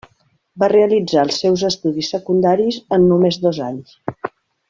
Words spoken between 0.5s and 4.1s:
Va realitzar els seus estudis secundaris en només dos anys.